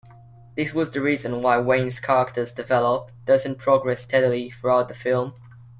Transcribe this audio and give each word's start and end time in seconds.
This 0.55 0.73
was 0.73 0.89
the 0.89 0.99
reason 0.99 1.43
why 1.43 1.59
Wayne's 1.59 1.99
character's 1.99 2.51
develop 2.51 3.11
doesn't 3.25 3.59
progress 3.59 4.01
steadily 4.01 4.49
throughout 4.49 4.87
the 4.87 4.95
film. 4.95 5.35